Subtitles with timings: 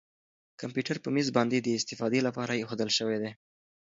[0.61, 3.31] کمپیوټر په مېز باندې د استفادې لپاره اېښودل شوی دی.